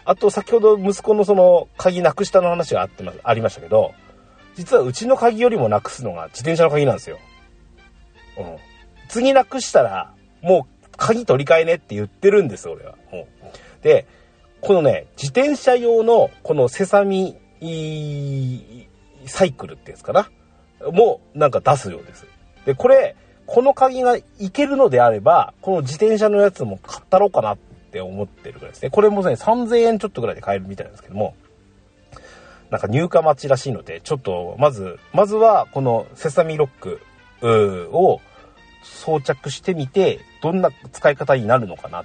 [0.05, 3.93] あと、先ほど息子のその鍵なくしたの話があってま、ありましたけど、
[4.55, 7.19] 実はうちの鍵よりもなくすのが自転車の鍵なんですよ。
[8.39, 8.57] うん。
[9.09, 10.13] 次なくしたら、
[10.43, 12.95] もう鍵取り替えねって言ってるんです、俺は。
[13.13, 13.25] うん。
[13.83, 14.07] で、
[14.61, 17.37] このね、自転車用のこのセサミ
[19.27, 20.31] サイクルってやつかな？
[20.93, 22.27] もうなんか出すようです。
[22.65, 23.17] で、これ、
[23.47, 27.59] この鍵がいけるのであれば、この自転車のやつも買ったろうかなっ
[27.93, 28.91] て思ってるぐらいですね。
[28.91, 31.37] これもね、3000円ちょっとぐらいで買えるみたいなんですけども、
[32.71, 37.01] なんか入荷待ちらしいので、ちょっと、まず、まずはこのセサミロック
[37.43, 38.21] を
[38.83, 42.05] 装着してみて、どんな使い方になるのかな。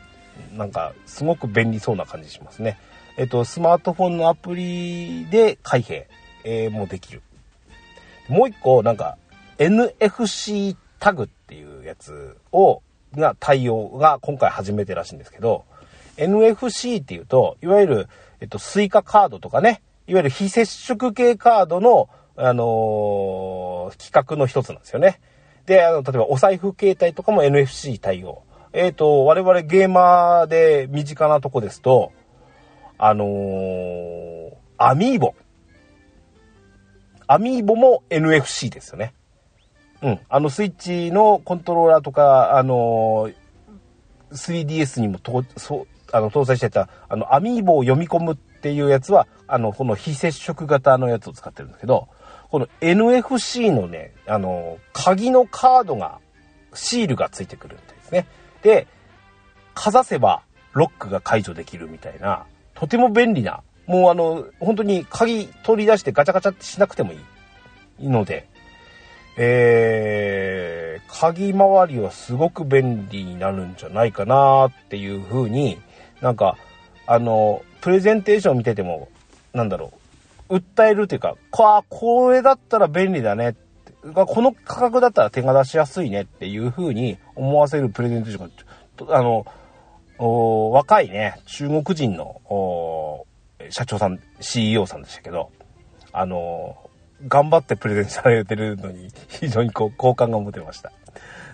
[0.53, 2.77] なんか、すごく便利そうな感じしますね。
[3.17, 6.05] えっと、スマートフォンのアプリで開閉、
[6.43, 7.21] えーもできる。
[8.27, 9.17] もう一個、なんか、
[9.57, 12.81] NFC タグっていうやつを、
[13.15, 15.65] が対応が今回初めてらしいんですけど、
[16.17, 18.09] NFC っていうと、いわゆる、
[18.39, 25.19] えっと、スイカカードとかね、いわゆる非接触系カードの、あのー企画の一つなんですよね。
[25.65, 28.43] で、あの、例えばお財布携帯とかも NFC 対応。
[28.73, 32.13] えっ、と、我々ゲーマーで身近なとこですと、
[32.97, 35.35] あのーアミーボ。
[37.27, 39.13] アミーボも NFC ですよね。
[40.01, 40.19] うん。
[40.29, 43.35] あのスイッチのコントローラーとか、あのー
[44.31, 52.09] 3DS にもとそうあの搭載してた、あの、アミーボを読み込むっていうやつは、あの、この非接触型のやつを使ってるんですけど、
[52.51, 56.19] この NFC のね、あの、鍵のカードが、
[56.73, 58.27] シールがついてくるみたいですね。
[58.61, 58.87] で、
[59.73, 60.43] かざせば
[60.73, 62.45] ロックが解除できるみたいな、
[62.75, 67.17] とても便利な、もうあの、本当に鍵取り出してガチャガチャってしなくてもい
[67.99, 68.47] いので、
[69.37, 75.81] えー、鍵周りはすごく便利になるんじゃないかなっていう風に
[76.21, 76.57] なんか、
[77.07, 79.09] あの、プレゼンテーション見てても、
[79.53, 80.00] なんだろう、
[80.51, 83.59] 訴えるというか、ここれだったら便利だねって、
[84.13, 89.45] この価格だったら手が出しやすいねっていう風に思わせるプレゼンテーション、あの、
[90.71, 92.41] 若いね、中国人の
[93.69, 95.51] 社長さん、CEO さんでしたけど、
[96.11, 96.77] あの、
[97.27, 100.91] 頑張ってプレゼンされてるのに、 非常にこう、好感が持てました。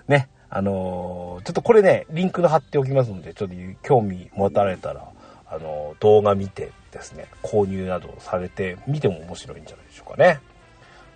[0.07, 0.29] ね。
[0.49, 5.11] あのちょっとこれね、リンクの貼っておきますので、ちょっと興味持たれたら、
[5.45, 10.39] あの動画見てですね、購入などされてみても面白いんじゃないでしょうかね。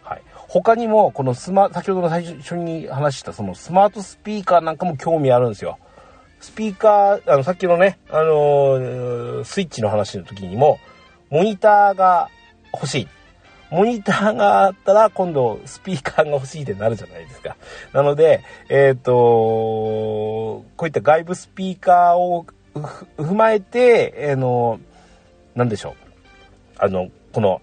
[0.03, 0.21] はい。
[0.34, 5.79] 他にも、このスマ、先ほどの最初に話したそのスマートスピーカーなんかも興味あるんですよ。
[6.39, 10.79] スピーカー、あの、さっきのね、あのースイッチの話の時にも、
[11.29, 12.29] モニターが
[12.73, 13.07] 欲しい。
[13.69, 17.55] モニターがあったら今度スピーカーが欲しいってなるじゃないですか。
[17.93, 22.45] なので、えっ、と、こういった外部スピーカーを
[23.17, 24.79] 踏まえて、あの、
[25.56, 25.93] なんでしょう？
[26.78, 27.62] あの、この、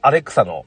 [0.00, 0.64] アレクサの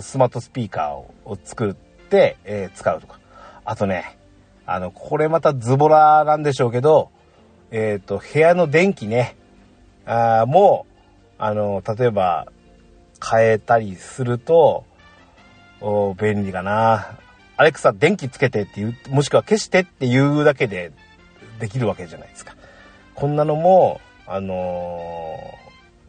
[0.00, 3.20] スマートスピーカーを作って、えー使うとか。
[3.64, 4.18] あとね、
[4.66, 7.10] あの、これまたズボラなんでしょうけど、
[7.70, 9.36] えっ、と、部屋の電気ね、
[10.06, 10.94] あもう、
[11.38, 12.46] あの、例えば、
[13.26, 14.84] 変えたりすると、
[16.18, 17.18] 便利かな。
[17.56, 20.92] アレクサ電気つけてっていう、もしくは消してっていうだけで
[21.58, 22.56] できるわけじゃないですか。
[23.14, 25.64] こんなのも、あのー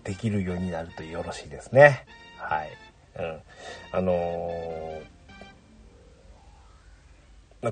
[0.06, 2.06] できるようになるとよろしいですね。
[2.38, 2.70] はい。
[3.18, 3.40] うん。
[3.92, 5.16] あのー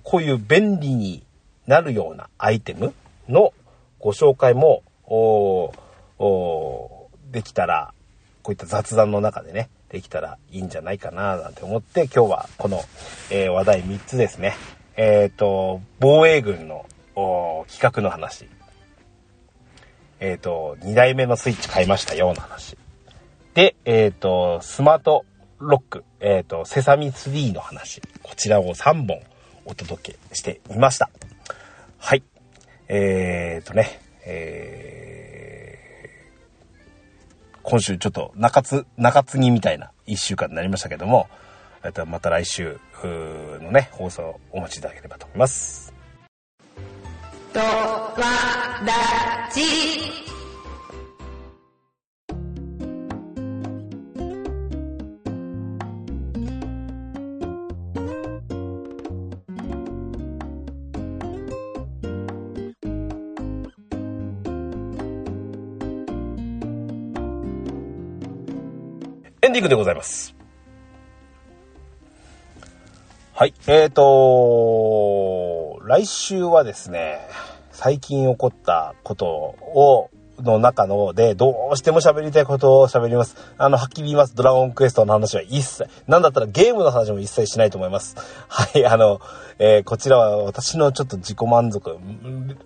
[0.01, 1.23] こういう便利に
[1.67, 2.95] なるようなアイテム
[3.29, 3.53] の
[3.99, 4.83] ご紹介も、
[7.31, 7.93] できたら、
[8.41, 12.81] こういった雑談の中でね、できたらいいんじゃないかななんて思って、今日はこの、
[13.29, 14.55] えー話題3つですね。
[14.97, 16.87] えっ、と、防衛軍の
[17.67, 18.47] 企画の話。
[20.24, 22.78] えっ、と、2台目のスイッチ買いましたよの話。
[23.55, 25.26] で、えっ、と、スマート
[25.59, 28.01] ロック、えっ、と、セサミ3の話。
[28.21, 29.19] こちらを3本
[29.65, 31.09] お届けしてみました。
[31.97, 32.24] はい。
[32.88, 35.74] えっ、とね、えー
[37.65, 41.30] 今週ちょっと中津、中継ぎみたいな一週間になりましたけども、
[42.07, 45.92] また来週のね、放送をお待ちいただければと思います。
[47.54, 48.16] とわ
[48.84, 49.62] だち。
[69.43, 70.34] エンディングでございます。
[73.34, 73.54] はい。
[73.68, 77.19] えっ、ー、とー来週はですね、
[77.73, 80.09] 最近起こったことを、
[80.41, 83.36] の中ので、どうしても喋りたいことを喋ります。
[83.57, 84.36] あの、はっきり言います。
[84.36, 88.15] ドラゴンクエストの話は一切、なんだったらゲームの話も一切しないと思います。
[88.47, 89.21] はい、あの、
[89.59, 91.97] えーこちらは私のちょっと自己満足、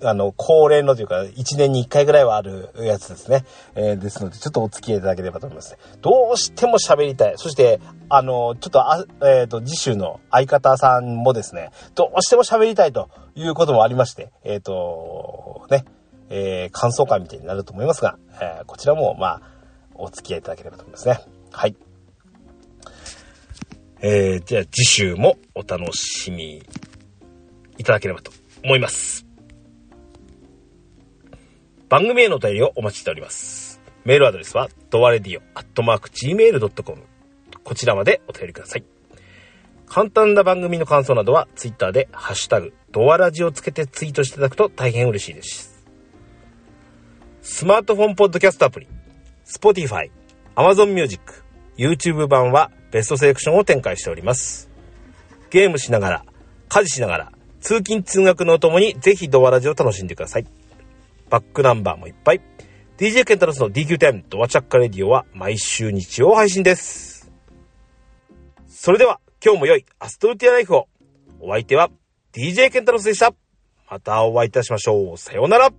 [0.03, 3.43] あの、恒例のというか、一年に一回ぐらいはあるやつですね。
[3.76, 5.80] えーですので、ちょっとお付き合いいただければと思いますね。
[6.01, 7.34] どうしても喋りたい。
[7.38, 15.84] そして、あの、ちょっと、あえっ、と、次週の相方さんもですね、どうしても喋りたいということもありまして、えっ、と、ね、
[16.30, 19.41] えー感想会みたいになると思いますが、えーこちらも、まあ、
[19.95, 21.19] お付き合いいただければと思いますね。
[21.51, 21.75] はい。
[24.01, 26.61] えー、じゃあ次週もお楽しみ
[27.78, 28.32] いただければと
[28.63, 29.25] 思います。
[31.89, 33.80] 番組へのお便りをお待ちしております。
[34.03, 37.01] メールアドレスは、ドワレディオ、アットマーク、gmail.com。
[37.63, 38.84] こちらまでお便りください。
[39.86, 45.76] 簡単な番組の感想などは、ツイッターで、ハッシュタグ、ドワラジをつけてツイートしていただくと大変嬉しいです。
[47.50, 48.88] スマートフォンポッドキャストアプリ、
[49.45, 50.12] Spotify、
[50.56, 51.45] Amazon Music、
[51.78, 54.70] YouTube 版はベストセレクションを展開しております。
[55.50, 56.26] ゲームしながら、
[56.68, 57.32] 家事しながら、
[57.62, 60.45] 通勤通学のお供にぜひドアラジを楽しんでください。
[61.30, 62.41] バックナンバーもいっぱい。
[62.98, 67.32] DJ ケンタロスの DQ10 ドアチャッカレディオは毎週日曜配信です。
[68.68, 70.88] それでは今日も良いアストルティアライフを。
[71.39, 71.89] お相手は
[72.34, 73.34] DJ ケンタロスでした。
[73.89, 75.18] またお会いいたしましょう。
[75.18, 75.72] さようなら。